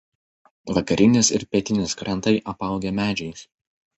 Vakarinis 0.77 1.29
ir 1.37 1.43
pietinis 1.51 1.93
krantai 2.01 2.35
apaugę 2.53 2.95
medžiais. 3.01 3.45